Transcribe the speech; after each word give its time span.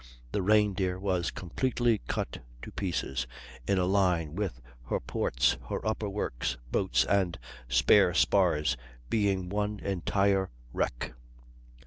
The 0.31 0.41
Reindeer 0.41 0.97
was 0.97 1.29
completely 1.29 2.01
cut 2.07 2.39
to 2.63 2.71
pieces 2.71 3.27
in 3.67 3.77
a 3.77 3.85
line 3.85 4.33
with 4.33 4.59
her 4.89 4.99
ports; 4.99 5.57
her 5.69 5.85
upper 5.87 6.09
works, 6.09 6.57
boats, 6.71 7.05
and 7.05 7.37
spare 7.69 8.15
spars 8.15 8.75
being 9.11 9.47
one 9.47 9.79
entire 9.81 10.49
wreck. 10.73 11.13